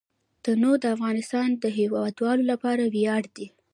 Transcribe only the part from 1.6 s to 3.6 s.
د هیوادوالو لپاره ویاړ دی.